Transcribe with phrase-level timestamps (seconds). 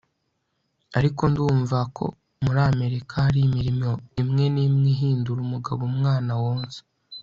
[0.97, 2.05] ariko ndumva ko
[2.43, 3.89] muri amerika hari imirimo
[4.21, 6.79] imwe n'imwe ihindura umugabo umwana wonsa